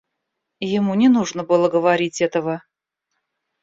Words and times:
Ему 0.77 0.95
не 0.95 1.09
нужно 1.09 1.43
было 1.43 1.69
говорить 1.69 2.21
этого. 2.21 2.63